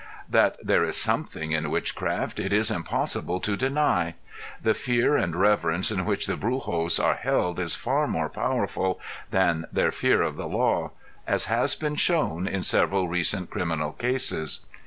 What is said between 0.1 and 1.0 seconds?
That there is